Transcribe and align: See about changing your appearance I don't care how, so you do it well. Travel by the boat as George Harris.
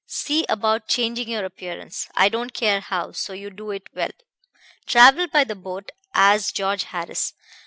See 0.07 0.47
about 0.49 0.87
changing 0.87 1.27
your 1.29 1.45
appearance 1.45 2.09
I 2.15 2.27
don't 2.27 2.55
care 2.55 2.79
how, 2.79 3.11
so 3.11 3.33
you 3.33 3.51
do 3.51 3.69
it 3.69 3.87
well. 3.93 4.09
Travel 4.87 5.27
by 5.27 5.43
the 5.43 5.53
boat 5.53 5.91
as 6.15 6.51
George 6.51 6.85
Harris. 6.85 7.35